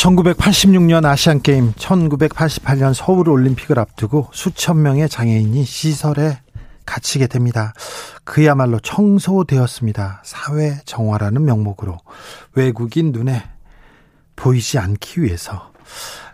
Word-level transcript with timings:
1986년 0.00 1.04
아시안게임, 1.04 1.74
1988년 1.74 2.94
서울올림픽을 2.94 3.78
앞두고 3.78 4.30
수천 4.32 4.80
명의 4.80 5.10
장애인이 5.10 5.62
시설에 5.64 6.38
갇히게 6.86 7.26
됩니다. 7.26 7.74
그야말로 8.24 8.78
청소되었습니다. 8.80 10.22
사회 10.24 10.78
정화라는 10.86 11.44
명목으로 11.44 11.98
외국인 12.54 13.12
눈에 13.12 13.42
보이지 14.36 14.78
않기 14.78 15.22
위해서 15.22 15.70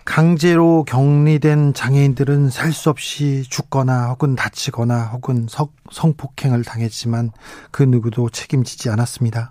강제로 0.05 0.85
격리된 0.85 1.75
장애인들은 1.75 2.51
살 2.51 2.73
수 2.73 2.89
없이 2.89 3.43
죽거나 3.51 4.11
혹은 4.11 4.37
다치거나 4.37 5.07
혹은 5.07 5.49
성폭행을 5.91 6.63
당했지만 6.63 7.33
그 7.73 7.83
누구도 7.83 8.31
책임지지 8.31 8.91
않았습니다. 8.91 9.51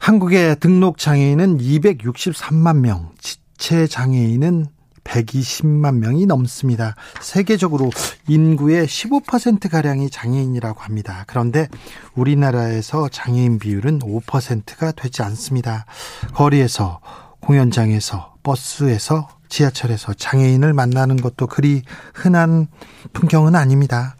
한국의 0.00 0.56
등록 0.60 0.96
장애인은 0.96 1.58
263만 1.58 2.78
명, 2.78 3.10
지체 3.20 3.86
장애인은 3.86 4.66
120만 5.04 5.96
명이 5.96 6.24
넘습니다. 6.24 6.94
세계적으로 7.20 7.90
인구의 8.26 8.86
15%가량이 8.86 10.08
장애인이라고 10.08 10.80
합니다. 10.80 11.24
그런데 11.26 11.68
우리나라에서 12.14 13.10
장애인 13.10 13.58
비율은 13.58 13.98
5%가 13.98 14.92
되지 14.92 15.22
않습니다. 15.22 15.84
거리에서, 16.32 17.00
공연장에서, 17.40 18.36
버스에서, 18.42 19.28
지하철에서 19.50 20.14
장애인을 20.14 20.72
만나는 20.72 21.16
것도 21.16 21.46
그리 21.46 21.82
흔한 22.14 22.68
풍경은 23.12 23.54
아닙니다. 23.54 24.16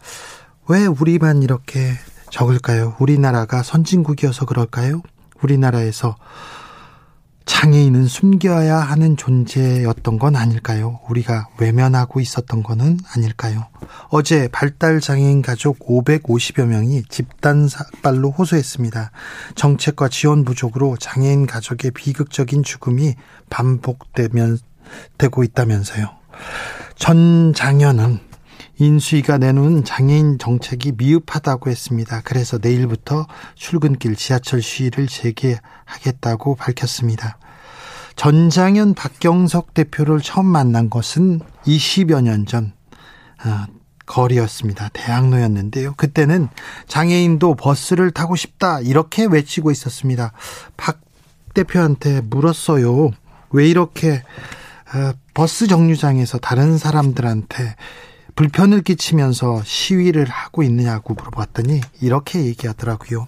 왜 0.67 0.85
우리만 0.85 1.41
이렇게 1.41 1.93
적을까요? 2.29 2.95
우리나라가 2.99 3.63
선진국이어서 3.63 4.45
그럴까요? 4.45 5.01
우리나라에서 5.41 6.15
장애인은 7.45 8.07
숨겨야 8.07 8.77
하는 8.77 9.17
존재였던 9.17 10.19
건 10.19 10.35
아닐까요? 10.35 10.99
우리가 11.09 11.49
외면하고 11.59 12.19
있었던 12.19 12.63
거는 12.63 12.99
아닐까요? 13.13 13.67
어제 14.09 14.47
발달 14.51 14.99
장애인 14.99 15.41
가족 15.41 15.79
550여 15.79 16.65
명이 16.65 17.03
집단 17.09 17.67
삭발로 17.67 18.31
호소했습니다. 18.31 19.11
정책과 19.55 20.07
지원 20.09 20.45
부족으로 20.45 20.95
장애인 20.97 21.45
가족의 21.45 21.91
비극적인 21.91 22.63
죽음이 22.63 23.15
반복되면 23.49 24.59
되고 25.17 25.43
있다면서요. 25.43 26.09
전 26.95 27.53
장현은 27.53 28.30
인수위가 28.81 29.37
내놓은 29.37 29.83
장애인 29.83 30.39
정책이 30.39 30.93
미흡하다고 30.97 31.69
했습니다. 31.69 32.21
그래서 32.23 32.57
내일부터 32.59 33.27
출근길 33.53 34.15
지하철 34.15 34.63
시위를 34.63 35.05
재개하겠다고 35.05 36.55
밝혔습니다. 36.55 37.37
전장현 38.15 38.95
박경석 38.95 39.75
대표를 39.75 40.21
처음 40.21 40.47
만난 40.47 40.89
것은 40.89 41.41
20여 41.65 42.23
년전 42.23 42.73
어, 43.45 43.65
거리였습니다. 44.07 44.89
대학로였는데요. 44.93 45.93
그때는 45.95 46.49
장애인도 46.87 47.53
버스를 47.55 48.09
타고 48.09 48.35
싶다 48.35 48.79
이렇게 48.79 49.25
외치고 49.25 49.69
있었습니다. 49.69 50.33
박 50.75 51.01
대표한테 51.53 52.21
물었어요. 52.21 53.11
왜 53.51 53.69
이렇게 53.69 54.23
어, 54.93 55.13
버스 55.35 55.67
정류장에서 55.67 56.39
다른 56.39 56.79
사람들한테 56.79 57.75
불편을 58.41 58.81
끼치면서 58.81 59.61
시위를 59.63 60.25
하고 60.25 60.63
있느냐고 60.63 61.13
물어봤더니 61.13 61.79
이렇게 62.01 62.43
얘기하더라고요. 62.43 63.27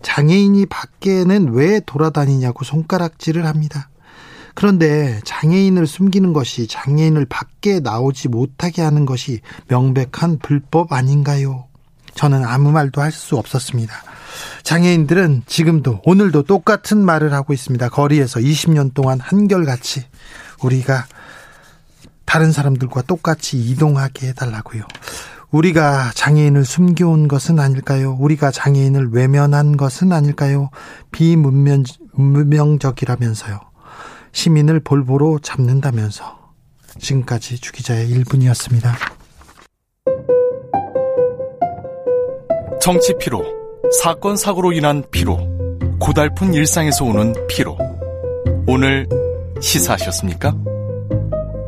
장애인이 0.00 0.64
밖에는 0.64 1.52
왜 1.52 1.80
돌아다니냐고 1.80 2.64
손가락질을 2.64 3.44
합니다. 3.44 3.90
그런데 4.54 5.20
장애인을 5.26 5.86
숨기는 5.86 6.32
것이 6.32 6.66
장애인을 6.66 7.26
밖에 7.26 7.80
나오지 7.80 8.28
못하게 8.28 8.80
하는 8.80 9.04
것이 9.04 9.40
명백한 9.68 10.38
불법 10.38 10.94
아닌가요? 10.94 11.66
저는 12.14 12.42
아무 12.42 12.72
말도 12.72 13.02
할 13.02 13.12
수 13.12 13.36
없었습니다. 13.36 13.92
장애인들은 14.62 15.42
지금도 15.44 16.00
오늘도 16.06 16.44
똑같은 16.44 17.04
말을 17.04 17.34
하고 17.34 17.52
있습니다. 17.52 17.90
거리에서 17.90 18.40
20년 18.40 18.94
동안 18.94 19.20
한결같이 19.20 20.04
우리가 20.62 21.04
다른 22.24 22.52
사람들과 22.52 23.02
똑같이 23.02 23.58
이동하게 23.58 24.28
해달라고요. 24.28 24.84
우리가 25.50 26.12
장애인을 26.14 26.64
숨겨온 26.64 27.28
것은 27.28 27.60
아닐까요? 27.60 28.16
우리가 28.18 28.50
장애인을 28.50 29.10
외면한 29.12 29.76
것은 29.76 30.12
아닐까요? 30.12 30.70
비문명적이라면서요. 31.12 33.60
시민을 34.32 34.80
볼보로 34.80 35.40
잡는다면서. 35.40 36.42
지금까지 36.98 37.60
주기자의 37.60 38.08
1분이었습니다. 38.10 38.94
정치 42.80 43.14
피로, 43.18 43.44
사건 44.02 44.36
사고로 44.36 44.72
인한 44.72 45.04
피로, 45.10 45.38
고달픈 46.00 46.52
일상에서 46.52 47.04
오는 47.04 47.32
피로. 47.48 47.78
오늘 48.66 49.06
시사하셨습니까? 49.60 50.73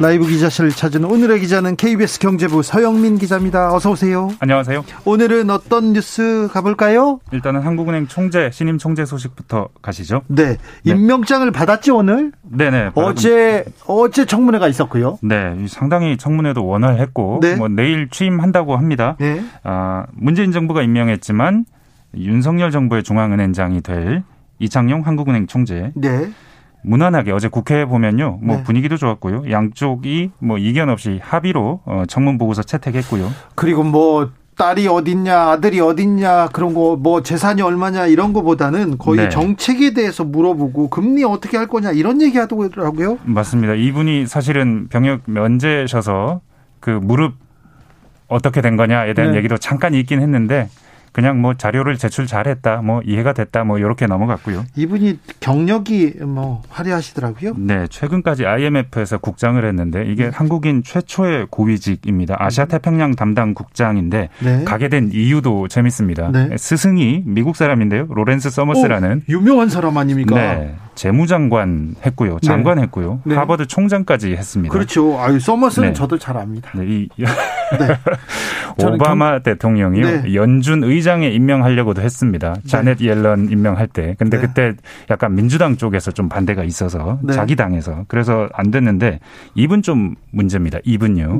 라이브 0.00 0.26
기자실을 0.26 0.70
찾은 0.70 1.04
오늘의 1.04 1.40
기자는 1.40 1.76
KBS 1.76 2.20
경제부 2.20 2.62
서영민 2.62 3.18
기자입니다. 3.18 3.74
어서 3.74 3.90
오세요. 3.90 4.30
안녕하세요. 4.40 4.82
오늘은 5.04 5.50
어떤 5.50 5.92
뉴스 5.92 6.48
가볼까요? 6.50 7.20
일단은 7.32 7.60
한국은행 7.60 8.06
총재 8.06 8.50
신임 8.50 8.78
총재 8.78 9.04
소식부터 9.04 9.68
가시죠. 9.82 10.22
네, 10.28 10.56
네. 10.56 10.56
임명장을 10.84 11.46
네. 11.46 11.52
받았지 11.52 11.90
오늘? 11.90 12.32
네네. 12.44 12.92
어제 12.94 13.66
어제 13.86 14.24
청문회가 14.24 14.68
있었고요. 14.68 15.18
네, 15.22 15.54
상당히 15.68 16.16
청문회도 16.16 16.66
원활했고 16.66 17.40
네. 17.42 17.56
뭐 17.56 17.68
내일 17.68 18.08
취임한다고 18.08 18.78
합니다. 18.78 19.16
네. 19.20 19.44
아, 19.64 20.06
문재인 20.14 20.50
정부가 20.50 20.80
임명했지만 20.80 21.66
윤석열 22.16 22.70
정부의 22.70 23.02
중앙은행장이 23.02 23.82
될 23.82 24.22
이창용 24.60 25.02
한국은행 25.02 25.46
총재. 25.46 25.92
네. 25.94 26.30
무난하게 26.82 27.32
어제 27.32 27.48
국회에 27.48 27.84
보면요, 27.84 28.38
뭐 28.42 28.56
네. 28.56 28.62
분위기도 28.62 28.96
좋았고요. 28.96 29.50
양쪽이 29.50 30.30
뭐 30.38 30.58
이견 30.58 30.88
없이 30.88 31.20
합의로 31.22 31.80
어, 31.84 32.04
청문 32.08 32.38
보고서 32.38 32.62
채택했고요. 32.62 33.30
그리고 33.54 33.82
뭐 33.82 34.30
딸이 34.56 34.88
어딨냐, 34.88 35.50
아들이 35.52 35.80
어딨냐, 35.80 36.48
그런 36.48 36.74
거, 36.74 36.96
뭐 36.96 37.22
재산이 37.22 37.62
얼마냐, 37.62 38.06
이런 38.06 38.34
거보다는 38.34 38.98
거의 38.98 39.20
네. 39.20 39.28
정책에 39.30 39.94
대해서 39.94 40.22
물어보고 40.22 40.90
금리 40.90 41.24
어떻게 41.24 41.56
할 41.56 41.66
거냐, 41.66 41.92
이런 41.92 42.20
얘기 42.20 42.36
하더라고요. 42.36 43.18
맞습니다. 43.24 43.72
이분이 43.74 44.26
사실은 44.26 44.88
병역 44.88 45.22
면제셔서 45.24 46.42
그 46.78 46.90
무릎 46.90 47.34
어떻게 48.28 48.60
된 48.60 48.76
거냐에 48.76 49.14
대한 49.14 49.32
네. 49.32 49.38
얘기도 49.38 49.56
잠깐 49.56 49.94
있긴 49.94 50.20
했는데 50.20 50.68
그냥 51.12 51.40
뭐 51.40 51.54
자료를 51.54 51.96
제출 51.98 52.26
잘했다, 52.26 52.82
뭐 52.82 53.02
이해가 53.04 53.32
됐다, 53.32 53.64
뭐 53.64 53.78
이렇게 53.78 54.06
넘어갔고요. 54.06 54.64
이분이 54.76 55.18
경력이 55.40 56.20
뭐 56.22 56.62
화려하시더라고요. 56.68 57.54
네, 57.58 57.86
최근까지 57.88 58.46
IMF에서 58.46 59.18
국장을 59.18 59.62
했는데 59.64 60.04
이게 60.06 60.24
네. 60.24 60.30
한국인 60.32 60.82
최초의 60.82 61.48
고위직입니다. 61.50 62.36
아시아 62.38 62.66
태평양 62.66 63.14
담당 63.14 63.54
국장인데 63.54 64.28
네. 64.40 64.64
가게 64.64 64.88
된 64.88 65.10
이유도 65.12 65.68
재밌습니다. 65.68 66.30
네. 66.30 66.56
스승이 66.56 67.24
미국 67.26 67.56
사람인데요, 67.56 68.06
로렌스 68.08 68.50
서머스라는 68.50 69.22
오, 69.28 69.32
유명한 69.32 69.68
사람 69.68 69.96
아닙니까? 69.96 70.34
네, 70.34 70.76
재무장관 71.00 71.94
했고요, 72.04 72.34
네. 72.42 72.46
장관 72.46 72.76
네. 72.76 72.82
했고요, 72.82 73.22
네. 73.24 73.34
하버드 73.34 73.66
총장까지 73.66 74.32
했습니다. 74.32 74.70
그렇죠. 74.70 75.18
아유 75.18 75.40
서머스는 75.40 75.88
네. 75.88 75.94
저도 75.94 76.18
잘 76.18 76.36
압니다. 76.36 76.70
네, 76.74 76.84
이 76.86 77.08
오바마 78.76 79.30
경... 79.30 79.42
대통령이 79.42 80.00
네. 80.02 80.34
연준 80.34 80.84
의장에 80.84 81.30
임명하려고도 81.30 82.02
했습니다. 82.02 82.56
자넷 82.66 83.00
옐런 83.00 83.48
임명할 83.50 83.86
때. 83.86 84.14
근데 84.18 84.38
그때 84.38 84.74
약간 85.10 85.34
민주당 85.34 85.78
쪽에서 85.78 86.10
좀 86.10 86.28
반대가 86.28 86.64
있어서 86.64 87.18
자기 87.32 87.56
당에서 87.56 88.04
그래서 88.06 88.50
안 88.52 88.70
됐는데 88.70 89.20
이분 89.54 89.80
좀 89.80 90.16
문제입니다. 90.32 90.80
이분요. 90.84 91.38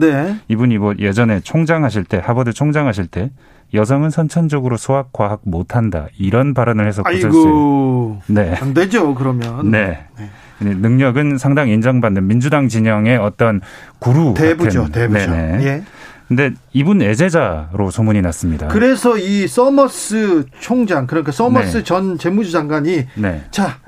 이분이 0.48 0.78
뭐 0.78 0.94
예전에 0.98 1.40
총장 1.40 1.84
하실 1.84 2.04
때 2.04 2.18
하버드 2.24 2.54
총장 2.54 2.86
하실 2.86 3.06
때 3.08 3.30
여성은 3.72 4.10
선천적으로 4.10 4.76
수학, 4.76 5.12
과학 5.12 5.40
못한다 5.44 6.06
이런 6.18 6.54
발언을 6.54 6.86
해서 6.86 7.02
고쳤어요. 7.02 8.20
네, 8.26 8.54
안 8.60 8.74
되죠 8.74 9.14
그러면. 9.14 9.70
네. 9.70 10.04
네. 10.18 10.30
능력은 10.62 11.38
상당히 11.38 11.72
인정받는 11.72 12.26
민주당 12.26 12.68
진영의 12.68 13.16
어떤 13.16 13.60
구루 13.98 14.34
대부죠, 14.36 14.82
같은. 14.82 14.92
대부죠. 14.92 15.30
네네. 15.30 15.64
예. 15.64 15.82
근데 16.28 16.52
이분 16.72 17.02
애제자로 17.02 17.90
소문이 17.90 18.22
났습니다. 18.22 18.68
그래서 18.68 19.18
이 19.18 19.48
서머스 19.48 20.44
총장 20.60 21.06
그러니까 21.06 21.32
서머스 21.32 21.78
네. 21.78 21.84
전 21.84 22.18
재무부 22.18 22.52
장관이 22.52 23.06
네. 23.16 23.42
자 23.50 23.78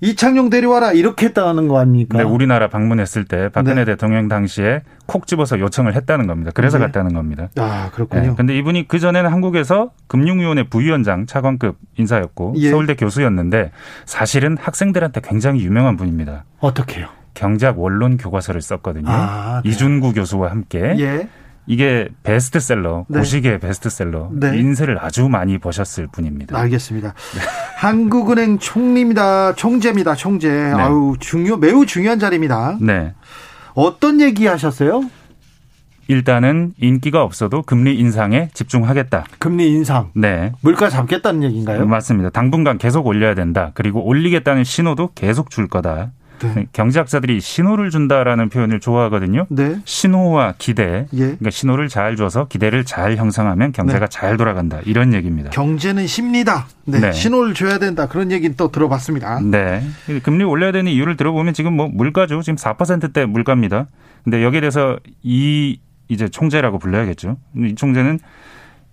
이창용 0.00 0.48
데려와라 0.50 0.92
이렇게 0.92 1.26
했다는 1.26 1.66
거 1.66 1.78
아닙니까? 1.78 2.18
네, 2.18 2.24
우리나라 2.24 2.68
방문했을 2.68 3.24
때 3.24 3.48
박근혜 3.48 3.84
네. 3.84 3.84
대통령 3.86 4.28
당시에 4.28 4.82
콕 5.06 5.26
집어서 5.26 5.58
요청을 5.58 5.94
했다는 5.94 6.26
겁니다. 6.26 6.52
그래서 6.54 6.78
네. 6.78 6.86
갔다는 6.86 7.14
겁니다. 7.14 7.48
아 7.56 7.90
그렇군요. 7.92 8.22
네, 8.22 8.34
근데 8.36 8.56
이분이 8.56 8.86
그 8.86 8.98
전에는 9.00 9.30
한국에서 9.30 9.90
금융위원회 10.06 10.64
부위원장 10.64 11.26
차관급 11.26 11.78
인사였고 11.96 12.54
예. 12.58 12.70
서울대 12.70 12.94
교수였는데 12.94 13.72
사실은 14.04 14.56
학생들한테 14.58 15.20
굉장히 15.24 15.64
유명한 15.64 15.96
분입니다. 15.96 16.44
어떻게요? 16.60 17.08
경제학 17.34 17.78
원론 17.78 18.16
교과서를 18.16 18.60
썼거든요. 18.62 19.06
아, 19.08 19.62
네. 19.64 19.70
이준구 19.70 20.12
교수와 20.12 20.50
함께. 20.50 20.94
예. 20.98 21.28
이게 21.68 22.08
베스트셀러, 22.22 23.04
네. 23.08 23.18
고시계 23.18 23.58
베스트셀러 23.58 24.30
네. 24.32 24.58
인세를 24.58 24.98
아주 25.04 25.28
많이 25.28 25.58
버셨을 25.58 26.08
분입니다. 26.08 26.58
알겠습니다. 26.58 27.08
네. 27.12 27.40
한국은행 27.76 28.58
총리입니다. 28.58 29.54
총재입니다. 29.54 30.14
총재. 30.14 30.48
네. 30.48 30.72
아유 30.72 31.14
중요 31.20 31.58
매우 31.58 31.84
중요한 31.84 32.18
자리입니다. 32.18 32.78
네. 32.80 33.14
어떤 33.74 34.20
얘기 34.22 34.46
하셨어요? 34.46 35.02
일단은 36.08 36.72
인기가 36.78 37.22
없어도 37.22 37.60
금리 37.62 37.98
인상에 37.98 38.48
집중하겠다. 38.54 39.26
금리 39.38 39.70
인상. 39.70 40.10
네. 40.14 40.52
물가 40.62 40.88
잡겠다는 40.88 41.42
얘기인가요? 41.42 41.84
맞습니다. 41.84 42.30
당분간 42.30 42.78
계속 42.78 43.06
올려야 43.06 43.34
된다. 43.34 43.72
그리고 43.74 44.02
올리겠다는 44.02 44.64
신호도 44.64 45.10
계속 45.14 45.50
줄 45.50 45.68
거다. 45.68 46.12
네. 46.40 46.66
경제학자들이 46.72 47.40
신호를 47.40 47.90
준다라는 47.90 48.48
표현을 48.48 48.80
좋아하거든요. 48.80 49.46
네. 49.50 49.80
신호와 49.84 50.54
기대. 50.58 51.06
예. 51.12 51.18
그러니까 51.18 51.50
신호를 51.50 51.88
잘 51.88 52.16
줘서 52.16 52.46
기대를 52.46 52.84
잘 52.84 53.16
형성하면 53.16 53.72
경제가 53.72 54.06
네. 54.06 54.08
잘 54.08 54.36
돌아간다. 54.36 54.80
이런 54.84 55.14
얘기입니다. 55.14 55.50
경제는 55.50 56.06
쉽니다. 56.06 56.66
네. 56.84 57.00
네. 57.00 57.12
신호를 57.12 57.54
줘야 57.54 57.78
된다. 57.78 58.06
그런 58.06 58.32
얘기는 58.32 58.54
또 58.56 58.70
들어봤습니다. 58.70 59.40
네. 59.40 59.82
금리 60.22 60.44
올려야 60.44 60.72
되는 60.72 60.90
이유를 60.90 61.16
들어보면 61.16 61.54
지금 61.54 61.74
뭐 61.74 61.88
물가죠. 61.88 62.42
지금 62.42 62.56
4%대 62.56 63.26
물가입니다. 63.26 63.86
근데 64.24 64.42
여기에 64.42 64.60
대해서 64.60 64.98
이 65.22 65.78
이제 66.08 66.28
총재라고 66.28 66.78
불러야겠죠. 66.78 67.36
이 67.56 67.74
총재는 67.74 68.18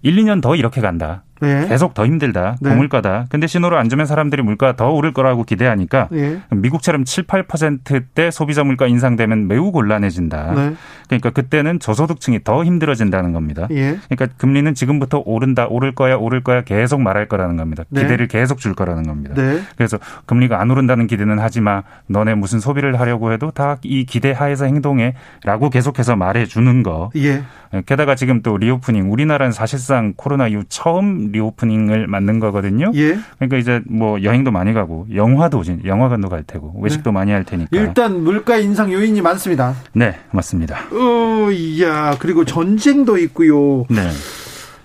1, 0.02 0.16
2년 0.18 0.42
더 0.42 0.56
이렇게 0.56 0.82
간다. 0.82 1.24
네. 1.46 1.68
계속 1.68 1.94
더 1.94 2.06
힘들다. 2.06 2.58
네. 2.60 2.70
고물가다. 2.70 3.28
근데 3.30 3.48
신호를 3.48 3.78
안 3.78 3.88
주면 3.88 4.06
사람들이 4.06 4.42
물가 4.42 4.76
더 4.76 4.90
오를 4.90 5.14
거라고 5.14 5.44
기대하니까 5.44 6.10
네. 6.12 6.42
미국처럼 6.52 7.06
7, 7.06 7.26
8%대 7.26 8.32
소비자 8.32 8.64
물가 8.64 8.88
인상되면 8.88 9.48
매우 9.48 9.72
곤란해진다. 9.72 10.54
네. 10.54 10.74
그러니까 11.08 11.30
그때는 11.30 11.80
저소득층이 11.80 12.44
더 12.44 12.66
힘들어진다는 12.66 13.32
겁니다. 13.32 13.68
예. 13.72 13.98
그러니까 14.10 14.28
금리는 14.38 14.74
지금부터 14.74 15.22
오른다, 15.24 15.68
오를 15.70 15.94
거야, 15.94 16.16
오를 16.16 16.42
거야 16.44 16.62
계속 16.64 17.00
말할 17.02 17.28
거라는 17.28 17.58
겁니다. 17.58 17.84
네. 17.90 18.02
기대를 18.02 18.28
계속 18.28 18.58
줄 18.58 18.74
거라는 18.74 19.04
겁니다. 19.04 19.36
네. 19.36 19.62
그래서 19.78 20.00
금리가 20.26 20.60
안 20.60 20.72
오른다는 20.72 21.08
기대는 21.08 21.40
하지 21.40 21.62
마. 21.62 21.84
너네 22.08 22.34
무슨 22.36 22.60
소비를 22.60 23.00
하려고 23.00 23.32
해도 23.32 23.52
다 23.52 23.78
이 23.84 24.06
기대 24.06 24.32
하에서 24.32 24.66
행동해라고 24.66 25.70
계속해서 25.70 26.16
말해 26.16 26.46
주는 26.46 26.82
거. 26.82 27.12
예. 27.16 27.44
게다가 27.86 28.16
지금 28.16 28.42
또 28.42 28.58
reopening 28.58 29.12
우리나라는 29.12 29.52
사실상 29.52 30.14
코로나 30.16 30.48
이후 30.48 30.64
처음 30.70 31.30
reopening을 31.36 32.08
맞는 32.08 32.40
거거든요. 32.40 32.92
예. 32.96 33.18
그러니까 33.38 33.58
이제 33.58 33.82
뭐 33.88 34.22
여행도 34.22 34.52
많이 34.52 34.74
가고 34.74 35.06
영화도 35.14 35.64
영화관도 35.86 36.30
갈 36.30 36.44
테고 36.44 36.74
외식도 36.82 37.12
네. 37.12 37.14
많이 37.14 37.32
할 37.32 37.44
테니까. 37.44 37.70
일단 37.72 38.24
물가 38.24 38.58
인상 38.58 38.92
요인이 38.92 39.22
많습니다. 39.22 39.76
네, 39.94 40.18
맞습니다. 40.32 40.78
어, 40.92 41.50
야 41.82 42.16
그리고 42.20 42.46
전쟁도 42.46 43.18
있고요. 43.20 43.86
네. 43.90 44.10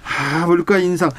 아, 0.04 0.46
물가 0.46 0.78
인상. 0.78 1.10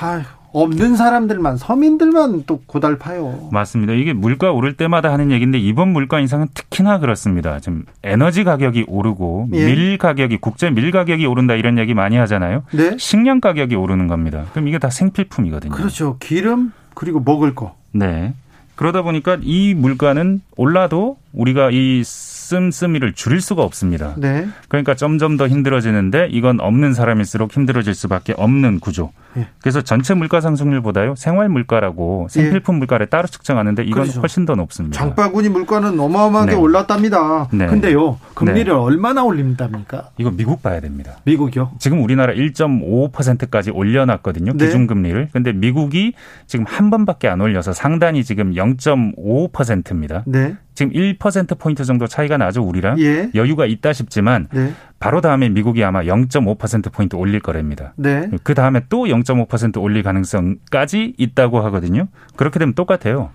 아, 0.00 0.22
없는 0.52 0.96
사람들만 0.96 1.56
서민들만 1.56 2.44
또 2.46 2.60
고달파요. 2.66 3.48
맞습니다. 3.52 3.92
이게 3.92 4.12
물가 4.12 4.52
오를 4.52 4.74
때마다 4.74 5.12
하는 5.12 5.30
얘기인데 5.30 5.58
이번 5.58 5.88
물가 5.88 6.20
인상은 6.20 6.48
특히나 6.54 6.98
그렇습니다. 6.98 7.60
지금 7.60 7.84
에너지 8.02 8.44
가격이 8.44 8.86
오르고 8.88 9.48
예. 9.52 9.66
밀 9.66 9.98
가격이 9.98 10.38
국제 10.38 10.70
밀 10.70 10.90
가격이 10.90 11.26
오른다 11.26 11.54
이런 11.54 11.78
얘기 11.78 11.94
많이 11.94 12.16
하잖아요. 12.16 12.64
네? 12.72 12.96
식량 12.98 13.40
가격이 13.40 13.74
오르는 13.74 14.06
겁니다. 14.08 14.44
그럼 14.52 14.68
이게 14.68 14.78
다 14.78 14.90
생필품이거든요. 14.90 15.72
그렇죠. 15.72 16.16
기름 16.18 16.72
그리고 16.94 17.20
먹을 17.20 17.54
거. 17.54 17.76
네. 17.92 18.34
그러다 18.74 19.02
보니까 19.02 19.38
이 19.42 19.74
물가는 19.74 20.40
올라도 20.56 21.18
우리가 21.32 21.70
이 21.70 22.02
씀씀이를 22.50 23.12
줄일 23.12 23.40
수가 23.40 23.62
없습니다. 23.62 24.14
네. 24.16 24.48
그러니까 24.68 24.94
점점 24.94 25.36
더 25.36 25.46
힘들어지는데 25.46 26.28
이건 26.30 26.60
없는 26.60 26.94
사람일수록 26.94 27.52
힘들어질 27.52 27.94
수밖에 27.94 28.34
없는 28.36 28.80
구조. 28.80 29.12
예. 29.36 29.46
그래서 29.60 29.80
전체 29.80 30.14
물가 30.14 30.40
상승률보다요 30.40 31.14
생활 31.16 31.48
물가라고 31.48 32.26
생필품 32.30 32.74
예. 32.74 32.78
물가를 32.80 33.06
따로 33.06 33.28
측정하는데 33.28 33.84
이건 33.84 34.02
그렇죠. 34.02 34.20
훨씬 34.20 34.44
더 34.44 34.56
높습니다. 34.56 34.98
장바구니 34.98 35.50
물가는 35.50 35.98
어마어마하게 35.98 36.52
네. 36.52 36.56
올랐답니다. 36.56 37.48
네. 37.52 37.66
근데요 37.66 38.18
금리를 38.34 38.64
네. 38.64 38.70
얼마나 38.72 39.22
올립니까? 39.22 40.10
이거 40.18 40.30
미국 40.32 40.62
봐야 40.62 40.80
됩니다. 40.80 41.18
미국이요? 41.24 41.72
지금 41.78 42.02
우리나라 42.02 42.32
1.5%까지 42.32 43.70
올려놨거든요 43.70 44.54
네. 44.56 44.66
기준금리를. 44.66 45.28
근데 45.32 45.52
미국이 45.52 46.14
지금 46.46 46.64
한 46.66 46.90
번밖에 46.90 47.28
안 47.28 47.40
올려서 47.40 47.72
상단이 47.72 48.24
지금 48.24 48.54
0.5%입니다. 48.54 50.24
네. 50.26 50.56
지금 50.80 50.94
1% 50.94 51.58
포인트 51.58 51.84
정도 51.84 52.06
차이가 52.06 52.38
나죠 52.38 52.62
우리랑 52.62 52.98
예. 53.00 53.30
여유가 53.34 53.66
있다 53.66 53.92
싶지만 53.92 54.48
네. 54.50 54.72
바로 54.98 55.20
다음에 55.20 55.50
미국이 55.50 55.84
아마 55.84 56.02
0.5% 56.02 56.90
포인트 56.90 57.16
올릴 57.16 57.40
거랍니다. 57.40 57.92
네. 57.96 58.30
그 58.42 58.54
다음에 58.54 58.80
또 58.88 59.04
0.5% 59.04 59.82
올릴 59.82 60.02
가능성까지 60.02 61.16
있다고 61.18 61.60
하거든요. 61.64 62.08
그렇게 62.34 62.58
되면 62.58 62.72
똑같아요. 62.72 63.28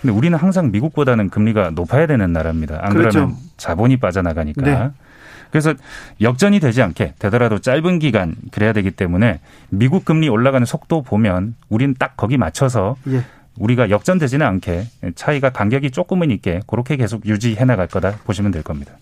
근데 0.00 0.16
우리는 0.16 0.38
항상 0.38 0.70
미국보다는 0.70 1.28
금리가 1.28 1.72
높아야 1.74 2.06
되는 2.06 2.32
나라입니다. 2.32 2.78
안 2.80 2.94
그렇죠. 2.94 3.18
그러면 3.18 3.36
자본이 3.58 3.98
빠져나가니까. 3.98 4.62
네. 4.62 4.90
그래서 5.50 5.74
역전이 6.22 6.58
되지 6.58 6.80
않게 6.80 7.14
되더라도 7.18 7.58
짧은 7.58 7.98
기간 7.98 8.34
그래야 8.50 8.72
되기 8.72 8.90
때문에 8.90 9.40
미국 9.68 10.06
금리 10.06 10.30
올라가는 10.30 10.64
속도 10.64 11.02
보면 11.02 11.54
우리는 11.68 11.94
딱 11.98 12.16
거기 12.16 12.38
맞춰서 12.38 12.96
예. 13.08 13.24
우리가 13.58 13.90
역전되지는 13.90 14.46
않게 14.46 14.86
차이가 15.14 15.50
간격이 15.50 15.90
조금은 15.90 16.30
있게 16.30 16.60
그렇게 16.66 16.96
계속 16.96 17.26
유지해 17.26 17.64
나갈 17.64 17.86
거다 17.86 18.18
보시면 18.24 18.50
될 18.52 18.62
겁니다. 18.62 18.92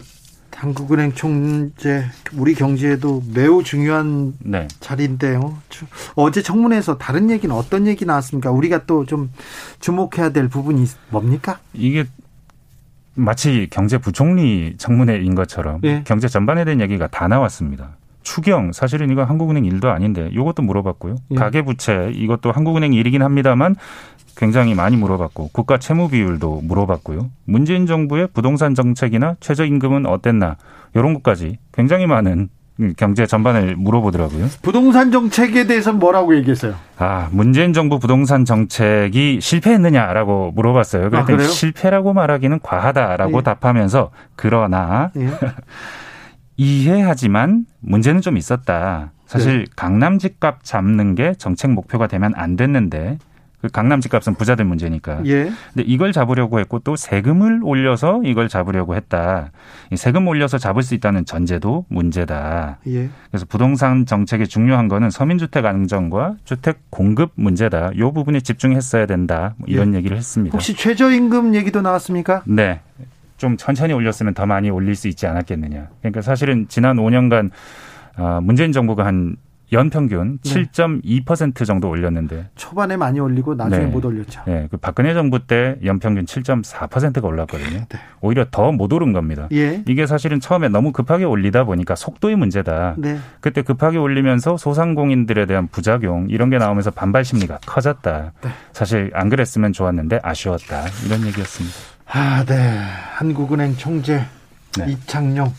한국은행 0.54 1.12
총재 1.12 2.04
우리 2.34 2.54
경제에도 2.54 3.22
매우 3.34 3.62
중요한 3.62 4.32
네. 4.40 4.66
자리인데요. 4.80 5.58
어제 6.14 6.42
청문회에서 6.42 6.96
다른 6.96 7.28
얘기는 7.30 7.54
어떤 7.54 7.86
얘기 7.86 8.06
나왔습니까? 8.06 8.50
우리가 8.50 8.86
또 8.86 9.04
좀 9.04 9.30
주목해야 9.80 10.30
될 10.30 10.48
부분이 10.48 10.86
뭡니까? 11.10 11.58
이게 11.74 12.06
마치 13.14 13.68
경제부총리 13.70 14.76
청문회인 14.78 15.34
것처럼 15.34 15.80
네. 15.82 16.02
경제 16.06 16.26
전반에 16.26 16.64
대한 16.64 16.80
얘기가 16.80 17.06
다 17.08 17.28
나왔습니다. 17.28 17.96
추경 18.26 18.72
사실은 18.72 19.08
이거 19.10 19.22
한국은행 19.22 19.64
일도 19.64 19.88
아닌데 19.88 20.28
이것도 20.32 20.62
물어봤고요. 20.62 21.14
예. 21.30 21.34
가계부채 21.36 22.10
이것도 22.12 22.50
한국은행 22.50 22.92
일이긴 22.92 23.22
합니다만 23.22 23.76
굉장히 24.36 24.74
많이 24.74 24.96
물어봤고 24.96 25.50
국가 25.52 25.78
채무 25.78 26.08
비율도 26.08 26.62
물어봤고요. 26.64 27.30
문재인 27.44 27.86
정부의 27.86 28.28
부동산 28.34 28.74
정책이나 28.74 29.36
최저임금은 29.38 30.06
어땠나 30.06 30.56
이런 30.94 31.14
것까지 31.14 31.58
굉장히 31.72 32.06
많은 32.06 32.48
경제 32.96 33.26
전반을 33.26 33.76
물어보더라고요. 33.76 34.48
부동산 34.60 35.10
정책에 35.10 35.66
대해서 35.66 35.92
뭐라고 35.92 36.36
얘기했어요? 36.36 36.74
아, 36.98 37.28
문재인 37.30 37.72
정부 37.72 37.98
부동산 37.98 38.44
정책이 38.44 39.38
실패했느냐라고 39.40 40.50
물어봤어요. 40.54 41.10
그랬더니 41.10 41.44
아, 41.44 41.46
실패라고 41.46 42.12
말하기는 42.12 42.58
과하다라고 42.60 43.38
예. 43.38 43.42
답하면서 43.42 44.10
그러나 44.34 45.10
예. 45.16 45.28
이해하지만 46.56 47.66
문제는 47.80 48.20
좀 48.20 48.36
있었다. 48.36 49.12
사실 49.26 49.58
네. 49.60 49.64
강남 49.74 50.18
집값 50.18 50.62
잡는 50.62 51.14
게 51.14 51.34
정책 51.34 51.72
목표가 51.72 52.06
되면 52.06 52.32
안 52.36 52.56
됐는데 52.56 53.18
그 53.60 53.68
강남 53.68 54.00
집값은 54.00 54.34
부자들 54.34 54.64
문제니까. 54.64 55.22
예. 55.26 55.44
근데 55.72 55.82
이걸 55.86 56.12
잡으려고 56.12 56.60
했고 56.60 56.78
또 56.80 56.94
세금을 56.94 57.60
올려서 57.62 58.20
이걸 58.24 58.48
잡으려고 58.48 58.94
했다. 58.94 59.50
세금 59.96 60.28
올려서 60.28 60.58
잡을 60.58 60.82
수 60.82 60.94
있다는 60.94 61.24
전제도 61.24 61.86
문제다. 61.88 62.78
예. 62.86 63.08
그래서 63.30 63.46
부동산 63.46 64.06
정책의 64.06 64.46
중요한 64.48 64.88
거는 64.88 65.10
서민주택 65.10 65.64
안정과 65.64 66.36
주택 66.44 66.90
공급 66.90 67.32
문제다. 67.34 67.92
이 67.94 67.98
부분에 67.98 68.40
집중했어야 68.40 69.06
된다. 69.06 69.54
뭐 69.56 69.66
이런 69.68 69.94
예. 69.94 69.98
얘기를 69.98 70.16
했습니다. 70.16 70.54
혹시 70.54 70.74
최저임금 70.74 71.54
얘기도 71.54 71.80
나왔습니까? 71.80 72.42
네. 72.46 72.80
좀 73.36 73.56
천천히 73.56 73.92
올렸으면 73.92 74.34
더 74.34 74.46
많이 74.46 74.70
올릴 74.70 74.94
수 74.96 75.08
있지 75.08 75.26
않았겠느냐. 75.26 75.88
그러니까 76.00 76.22
사실은 76.22 76.66
지난 76.68 76.96
5년간 76.96 77.50
아, 78.16 78.40
문재인 78.42 78.72
정부가 78.72 79.04
한 79.04 79.36
연평균 79.72 80.38
네. 80.44 80.64
7.2% 80.64 81.66
정도 81.66 81.88
올렸는데 81.90 82.50
초반에 82.54 82.96
많이 82.96 83.18
올리고 83.18 83.56
나중에 83.56 83.86
네. 83.86 83.90
못 83.90 84.04
올렸죠. 84.04 84.42
네, 84.46 84.68
그 84.70 84.76
박근혜 84.76 85.12
정부 85.12 85.44
때 85.44 85.76
연평균 85.84 86.24
7.4%가 86.24 87.26
올랐거든요. 87.26 87.84
네. 87.88 87.98
오히려 88.20 88.46
더 88.50 88.70
못 88.70 88.92
오른 88.92 89.12
겁니다. 89.12 89.48
예. 89.52 89.82
이게 89.88 90.06
사실은 90.06 90.38
처음에 90.38 90.68
너무 90.68 90.92
급하게 90.92 91.24
올리다 91.24 91.64
보니까 91.64 91.96
속도의 91.96 92.36
문제다. 92.36 92.94
네. 92.98 93.18
그때 93.40 93.62
급하게 93.62 93.98
올리면서 93.98 94.56
소상공인들에 94.56 95.46
대한 95.46 95.66
부작용 95.66 96.28
이런 96.30 96.48
게 96.48 96.58
나오면서 96.58 96.92
반발 96.92 97.24
심리가 97.24 97.58
커졌다. 97.66 98.32
네. 98.42 98.48
사실 98.72 99.10
안 99.14 99.28
그랬으면 99.28 99.72
좋았는데 99.72 100.20
아쉬웠다. 100.22 100.84
이런 101.06 101.26
얘기였습니다. 101.26 101.95
아, 102.08 102.44
네. 102.46 102.78
한국은행 103.14 103.76
총재 103.76 104.24
네. 104.78 104.86
이창용 104.92 105.52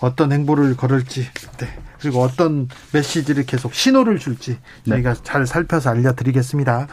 어떤 0.00 0.32
행보를 0.32 0.76
걸을지 0.76 1.28
네. 1.58 1.66
그리고 2.00 2.22
어떤 2.22 2.68
메시지를 2.92 3.46
계속 3.46 3.72
신호를 3.74 4.18
줄지 4.18 4.58
저희가 4.88 5.14
네. 5.14 5.20
잘 5.22 5.46
살펴서 5.46 5.90
알려드리겠습니다. 5.90 6.88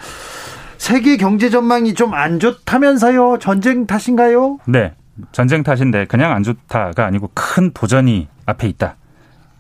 세계 0.78 1.18
경제 1.18 1.50
전망이 1.50 1.94
좀 1.94 2.14
안 2.14 2.40
좋다면서요? 2.40 3.38
전쟁 3.40 3.86
탓인가요? 3.86 4.60
네. 4.66 4.94
전쟁 5.34 5.64
탓인데 5.64 6.06
그냥 6.06 6.32
안 6.32 6.44
좋다가 6.44 7.06
아니고 7.06 7.32
큰 7.34 7.72
도전이 7.74 8.28
앞에 8.46 8.68
있다. 8.70 8.96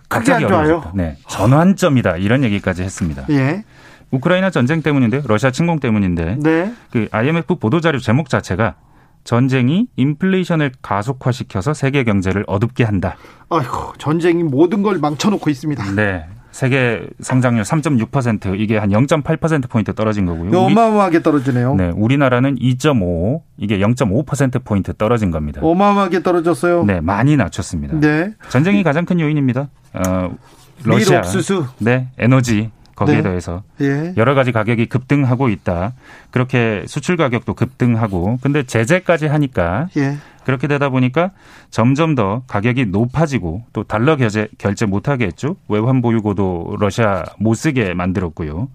갑자기 0.07 0.45
어려워요. 0.45 0.91
네. 0.95 1.17
전환점이다. 1.27 2.17
이런 2.17 2.43
얘기까지 2.43 2.83
했습니다. 2.83 3.25
예. 3.29 3.63
우크라이나 4.11 4.49
전쟁 4.49 4.81
때문인데 4.81 5.21
러시아 5.25 5.51
침공 5.51 5.79
때문인데 5.79 6.37
네. 6.39 6.73
그 6.91 7.07
IMF 7.11 7.55
보도 7.55 7.79
자료 7.81 7.99
제목 7.99 8.29
자체가 8.29 8.75
전쟁이 9.23 9.87
인플레이션을 9.95 10.71
가속화시켜서 10.81 11.73
세계 11.73 12.03
경제를 12.03 12.43
어둡게 12.47 12.83
한다. 12.83 13.15
아이고, 13.49 13.93
전쟁이 13.97 14.43
모든 14.43 14.83
걸 14.83 14.99
망쳐놓고 14.99 15.49
있습니다. 15.49 15.95
네. 15.95 16.25
세계 16.51 17.07
성장률 17.21 17.63
3.6% 17.63 18.59
이게 18.59 18.77
한 18.77 18.89
0.8% 18.89 19.69
포인트 19.69 19.93
떨어진 19.95 20.25
거고요. 20.25 20.59
어마어마하게 20.59 21.21
떨어지네요. 21.23 21.75
네, 21.75 21.91
우리나라는 21.95 22.55
2.5 22.55 23.41
이게 23.57 23.79
0.5% 23.79 24.63
포인트 24.65 24.93
떨어진 24.93 25.31
겁니다. 25.31 25.61
어마어마하게 25.63 26.23
떨어졌어요. 26.23 26.83
네, 26.83 26.99
많이 26.99 27.37
낮췄습니다. 27.37 27.99
네. 28.01 28.33
전쟁이 28.49 28.83
가장 28.83 29.05
큰 29.05 29.19
요인입니다. 29.21 29.69
어, 29.93 30.35
러시아, 30.83 31.19
옥수수. 31.19 31.67
네, 31.79 32.09
에너지 32.17 32.69
거기에 32.95 33.17
네. 33.17 33.23
더해서 33.23 33.63
예. 33.81 34.13
여러 34.17 34.33
가지 34.33 34.51
가격이 34.51 34.87
급등하고 34.87 35.49
있다. 35.49 35.93
그렇게 36.29 36.83
수출 36.87 37.17
가격도 37.17 37.53
급등하고 37.53 38.37
근데 38.41 38.63
제재까지 38.63 39.27
하니까 39.27 39.87
예. 39.97 40.17
그렇게 40.45 40.67
되다 40.67 40.89
보니까 40.89 41.31
점점 41.69 42.15
더 42.15 42.43
가격이 42.47 42.87
높아지고 42.87 43.63
또 43.73 43.83
달러 43.83 44.15
결제 44.15 44.47
결제 44.57 44.85
못하게 44.85 45.25
했죠. 45.25 45.55
외환 45.67 46.01
보유고도 46.01 46.77
러시아 46.79 47.23
못 47.37 47.53
쓰게 47.53 47.93
만들었고요. 47.93 48.69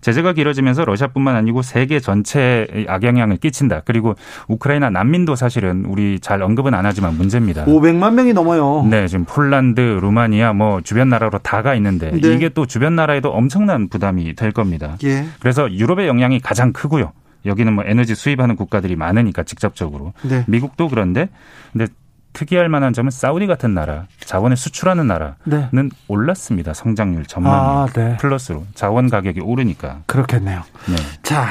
제재가 0.00 0.32
길어지면서 0.32 0.84
러시아뿐만 0.84 1.36
아니고 1.36 1.62
세계 1.62 2.00
전체에 2.00 2.86
악영향을 2.88 3.36
끼친다. 3.36 3.82
그리고 3.84 4.14
우크라이나 4.48 4.90
난민도 4.90 5.36
사실은 5.36 5.84
우리 5.86 6.18
잘 6.20 6.42
언급은 6.42 6.74
안 6.74 6.84
하지만 6.84 7.16
문제입니다. 7.16 7.64
500만 7.66 8.14
명이 8.14 8.32
넘어요. 8.32 8.84
네, 8.90 9.06
지금 9.06 9.24
폴란드, 9.24 9.80
루마니아 9.80 10.54
뭐 10.54 10.80
주변 10.80 11.08
나라로 11.08 11.38
다가 11.38 11.74
있는데 11.76 12.10
네. 12.10 12.34
이게 12.34 12.48
또 12.48 12.66
주변 12.66 12.96
나라에도 12.96 13.30
엄청난 13.30 13.88
부담이 13.88 14.34
될 14.34 14.50
겁니다. 14.50 14.96
예. 15.04 15.24
그래서 15.38 15.72
유럽의 15.72 16.08
영향이 16.08 16.40
가장 16.40 16.72
크고요. 16.72 17.12
여기는 17.44 17.72
뭐 17.72 17.84
에너지 17.86 18.14
수입하는 18.14 18.56
국가들이 18.56 18.96
많으니까 18.96 19.42
직접적으로. 19.42 20.12
네. 20.22 20.44
미국도 20.48 20.88
그런데 20.88 21.28
근데 21.72 21.86
특이할 22.32 22.68
만한 22.70 22.92
점은 22.94 23.10
사우디 23.10 23.46
같은 23.46 23.74
나라, 23.74 24.06
자원을 24.24 24.56
수출하는 24.56 25.06
나라는 25.06 25.34
네. 25.44 25.88
올랐습니다. 26.08 26.72
성장률 26.72 27.26
전망이 27.26 27.54
아, 27.56 27.86
네. 27.94 28.16
플러스로 28.16 28.64
자원 28.74 29.10
가격이 29.10 29.40
오르니까. 29.40 30.00
그렇겠네요. 30.06 30.62
네. 30.88 30.96
자, 31.22 31.48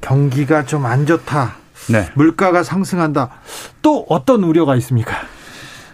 경기가 0.00 0.64
좀 0.64 0.86
안 0.86 1.06
좋다. 1.06 1.54
네. 1.90 2.08
물가가 2.14 2.62
상승한다. 2.62 3.30
또 3.82 4.06
어떤 4.08 4.44
우려가 4.44 4.76
있습니까? 4.76 5.16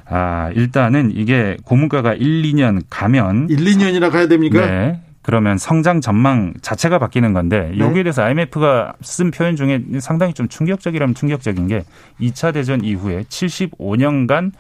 아, 0.07 0.51
일단은 0.55 1.13
이게 1.15 1.57
고물가가 1.65 2.15
1, 2.15 2.43
2년 2.43 2.83
가면 2.91 3.49
1, 3.49 3.57
2년이나 3.59 4.11
가야 4.11 4.27
됩니까? 4.29 4.67
네. 4.67 5.01
그러면 5.23 5.59
성장 5.59 6.01
전망 6.01 6.55
자체가 6.63 6.99
바뀌는 6.99 7.33
건데 7.33 7.73
네. 7.75 7.79
여기에 7.79 8.05
대해서 8.05 8.23
IMF가 8.23 8.95
쓴 9.03 9.31
표현 9.31 9.55
중에 9.57 9.83
상당히 10.01 10.33
좀 10.33 10.49
충격적이라면 10.49 11.15
충격적인 11.15 11.69
게 11.69 11.85
2차 12.21 12.55
대전 12.55 12.83
이후에 12.83 13.25
75년간 13.25 14.53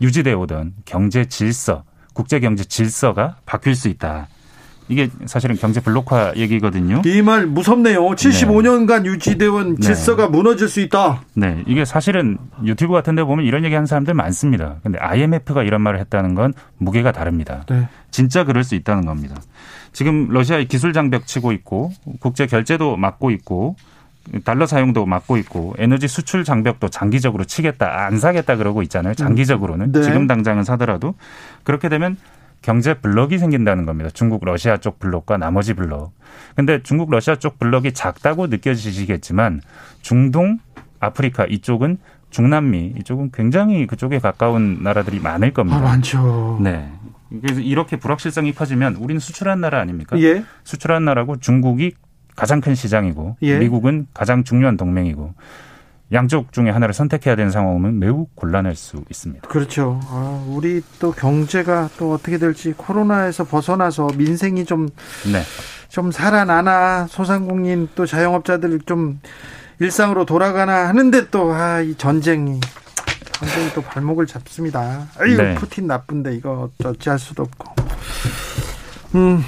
유지되어 0.00 0.38
오던 0.40 0.74
경제 0.84 1.24
질서, 1.24 1.84
국제 2.12 2.40
경제 2.40 2.64
질서가 2.64 3.36
바뀔 3.46 3.74
수 3.74 3.88
있다. 3.88 4.28
이게 4.88 5.08
사실은 5.26 5.56
경제 5.56 5.80
블록화 5.80 6.34
얘기거든요. 6.36 7.02
이 7.06 7.22
말 7.22 7.46
무섭네요. 7.46 8.02
75년간 8.10 9.02
네. 9.02 9.08
유지되온 9.08 9.76
네. 9.76 9.80
질서가 9.80 10.24
네. 10.24 10.28
무너질 10.30 10.68
수 10.68 10.80
있다. 10.80 11.22
네. 11.34 11.62
이게 11.66 11.84
사실은 11.84 12.36
유튜브 12.64 12.92
같은 12.92 13.14
데 13.14 13.22
보면 13.24 13.46
이런 13.46 13.64
얘기 13.64 13.74
하는 13.74 13.86
사람들 13.86 14.12
많습니다. 14.14 14.76
근데 14.82 14.98
IMF가 14.98 15.62
이런 15.62 15.80
말을 15.80 16.00
했다는 16.00 16.34
건 16.34 16.52
무게가 16.78 17.12
다릅니다. 17.12 17.64
네. 17.68 17.88
진짜 18.10 18.44
그럴 18.44 18.62
수 18.62 18.74
있다는 18.74 19.06
겁니다. 19.06 19.36
지금 19.92 20.28
러시아의 20.28 20.66
기술 20.66 20.92
장벽 20.92 21.26
치고 21.26 21.52
있고 21.52 21.92
국제 22.20 22.46
결제도 22.46 22.96
막고 22.96 23.30
있고 23.30 23.76
달러 24.44 24.66
사용도 24.66 25.04
막고 25.06 25.36
있고 25.36 25.74
에너지 25.78 26.08
수출 26.08 26.44
장벽도 26.44 26.88
장기적으로 26.88 27.44
치겠다 27.44 28.06
안 28.06 28.18
사겠다 28.18 28.56
그러고 28.56 28.82
있잖아요. 28.82 29.14
장기적으로는 29.14 29.92
네. 29.92 30.02
지금 30.02 30.26
당장은 30.26 30.64
사더라도 30.64 31.14
그렇게 31.62 31.88
되면 31.88 32.16
경제 32.64 32.94
블록이 32.94 33.36
생긴다는 33.36 33.84
겁니다. 33.84 34.08
중국 34.14 34.42
러시아 34.42 34.78
쪽 34.78 34.98
블록과 34.98 35.36
나머지 35.36 35.74
블록. 35.74 36.14
근데 36.56 36.82
중국 36.82 37.10
러시아 37.10 37.36
쪽 37.36 37.58
블록이 37.58 37.92
작다고 37.92 38.46
느껴지시겠지만 38.46 39.60
중동 40.00 40.58
아프리카 40.98 41.44
이쪽은 41.44 41.98
중남미 42.30 42.94
이쪽은 43.00 43.32
굉장히 43.34 43.86
그쪽에 43.86 44.18
가까운 44.18 44.82
나라들이 44.82 45.20
많을 45.20 45.52
겁니다. 45.52 45.76
아, 45.76 45.82
많죠. 45.82 46.58
네. 46.62 46.90
그래서 47.28 47.60
이렇게 47.60 47.98
불확실성이 47.98 48.54
커지면 48.54 48.96
우리는 48.96 49.20
수출한 49.20 49.60
나라 49.60 49.78
아닙니까? 49.80 50.18
예. 50.20 50.42
수출한 50.64 51.04
나라고 51.04 51.38
중국이 51.38 51.92
가장 52.34 52.62
큰 52.62 52.74
시장이고 52.74 53.36
예. 53.42 53.58
미국은 53.58 54.06
가장 54.14 54.42
중요한 54.42 54.78
동맹이고 54.78 55.34
양쪽 56.14 56.52
중에 56.52 56.70
하나를 56.70 56.94
선택해야 56.94 57.36
되는 57.36 57.50
상황은 57.50 57.98
매우 57.98 58.26
곤란할 58.36 58.76
수 58.76 59.04
있습니다. 59.10 59.48
그렇죠. 59.48 60.00
아, 60.04 60.44
우리 60.48 60.82
또 61.00 61.10
경제가 61.10 61.90
또 61.98 62.12
어떻게 62.12 62.38
될지 62.38 62.72
코로나에서 62.72 63.44
벗어나서 63.44 64.08
민생이 64.16 64.64
좀, 64.64 64.88
네. 65.30 65.42
좀 65.88 66.12
살아나나 66.12 67.08
소상공인 67.08 67.88
또 67.94 68.06
자영업자들 68.06 68.80
좀 68.86 69.20
일상으로 69.80 70.24
돌아가나 70.24 70.88
하는데 70.88 71.28
또, 71.30 71.52
아, 71.52 71.80
이 71.80 71.94
전쟁이 71.96 72.60
전쟁이 73.32 73.70
또 73.74 73.82
발목을 73.82 74.26
잡습니다. 74.26 75.08
아유, 75.18 75.36
네. 75.36 75.54
푸틴 75.56 75.88
나쁜데 75.88 76.36
이거 76.36 76.70
어찌할 76.84 77.18
수도 77.18 77.42
없고. 77.42 77.74
음, 79.16 79.42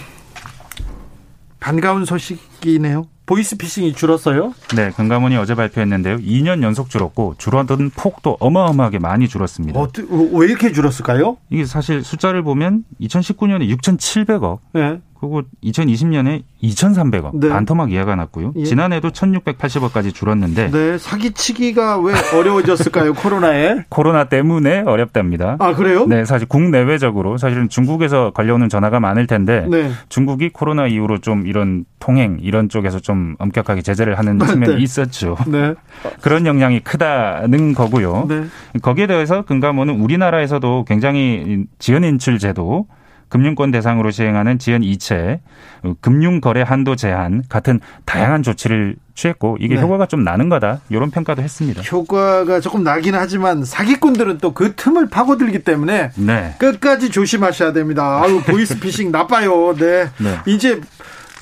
반가운 1.61 2.05
소식이네요. 2.05 3.07
보이스피싱이 3.27 3.93
줄었어요? 3.95 4.55
네, 4.77 4.91
금감원이 4.91 5.37
어제 5.37 5.55
발표했는데요. 5.55 6.19
2년 6.19 6.63
연속 6.63 6.89
줄었고 6.89 7.35
줄어든 7.39 7.91
폭도 7.91 8.37
어마어마하게 8.41 9.01
많이 9.01 9.29
줄었습니다. 9.29 9.79
어, 9.79 9.89
왜 10.33 10.47
이렇게 10.47 10.73
줄었을까요? 10.73 11.37
이게 11.51 11.65
사실 11.65 12.03
숫자를 12.03 12.43
보면 12.43 12.85
2019년에 13.01 13.69
6,700억, 13.77 14.59
네. 14.73 15.01
그리고 15.21 15.43
2020년에 15.65 16.43
2,300억 16.63 17.39
네. 17.39 17.49
반토막 17.49 17.93
이하가 17.93 18.17
났고요. 18.17 18.53
예. 18.57 18.65
지난해도 18.65 19.11
1,680억까지 19.11 20.15
줄었는데 20.15 20.71
네, 20.71 20.99
사기치기가 20.99 21.99
왜 21.99 22.15
어려워졌을까요? 22.35 23.15
코로나에? 23.15 23.85
코로나 23.89 24.25
때문에 24.25 24.81
어렵답니다. 24.81 25.57
아, 25.59 25.75
그래요? 25.75 26.07
네, 26.07 26.25
사실 26.25 26.49
국내외적으로 26.49 27.39
사실은 27.39 27.69
중국에서 27.69 28.31
걸려오는 28.31 28.69
전화가 28.69 29.01
많을 29.01 29.27
텐데 29.27 29.67
네. 29.71 29.91
중국이 30.09 30.51
코로나 30.51 30.87
이후로 30.87 31.19
좀 31.19 31.47
이런 31.47 31.85
통행 31.99 32.39
이런 32.41 32.69
쪽에서 32.69 33.01
좀 33.01 33.37
엄격하게 33.39 33.83
제재를 33.83 34.19
하는 34.19 34.39
네. 34.39 34.47
측면이 34.47 34.83
있었죠. 34.83 35.37
네. 35.47 35.75
그런 36.21 36.47
영향이 36.47 36.81
크다는 36.81 37.75
거고요. 37.75 38.27
네. 38.29 38.45
거기에 38.83 39.07
대해서 39.07 39.43
금감원은 39.43 40.01
우리나라에서도 40.01 40.85
굉장히 40.87 41.65
지연 41.79 42.05
인출 42.05 42.39
제도 42.39 42.87
금융권 43.29 43.71
대상으로 43.73 44.11
시행하는 44.11 44.59
지연 44.59 44.83
이체, 44.83 45.41
어, 45.83 45.95
금융거래 46.01 46.63
한도 46.63 46.95
제한 46.97 47.43
같은 47.49 47.81
다양한 48.05 48.43
조치를 48.43 48.97
취했고 49.15 49.57
이게 49.61 49.75
네. 49.77 49.81
효과가 49.81 50.07
좀 50.07 50.23
나는 50.25 50.49
거다 50.49 50.81
이런 50.91 51.11
평가도 51.11 51.43
했습니다. 51.43 51.83
효과가 51.83 52.61
조금 52.61 52.83
나긴 52.85 53.15
하지만 53.15 53.65
사기꾼들은 53.65 54.39
또 54.39 54.53
그 54.53 54.75
틈을 54.75 55.09
파고들기 55.09 55.61
때문에 55.61 56.11
네. 56.17 56.55
끝까지 56.59 57.11
조심하셔야 57.11 57.73
됩니다. 57.73 58.23
아유 58.23 58.41
보이스피싱 58.43 59.11
나빠요. 59.13 59.75
네. 59.77 60.09
네. 60.19 60.39
이제 60.47 60.81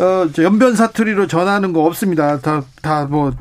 어, 0.00 0.26
연변 0.38 0.74
사투리로 0.74 1.26
전하는 1.28 1.72
거 1.72 1.84
없습니다. 1.84 2.38
다 2.40 2.62
다 2.82 3.06
뭐 3.06 3.32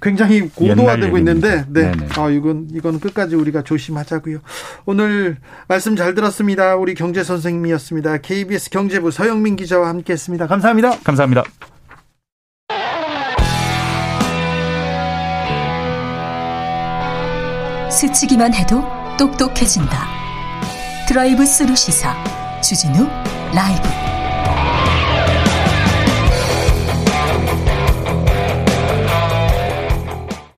굉장히 0.00 0.48
고도화되고 0.48 1.16
있는데, 1.18 1.64
네. 1.68 1.92
아, 2.16 2.28
이건, 2.28 2.68
이건 2.72 3.00
끝까지 3.00 3.34
우리가 3.34 3.62
조심하자고요. 3.62 4.38
오늘 4.84 5.38
말씀 5.68 5.96
잘 5.96 6.14
들었습니다. 6.14 6.76
우리 6.76 6.94
경제 6.94 7.24
선생님이었습니다. 7.24 8.18
KBS 8.18 8.70
경제부 8.70 9.10
서영민 9.10 9.56
기자와 9.56 9.88
함께 9.88 10.12
했습니다. 10.12 10.46
감사합니다. 10.46 10.98
감사합니다. 11.00 11.44
스치기만 17.90 18.52
해도 18.52 18.84
똑똑해진다. 19.18 20.06
드라이브 21.08 21.46
스루 21.46 21.74
시사 21.74 22.14
주진우 22.60 23.06
라이브 23.54 24.05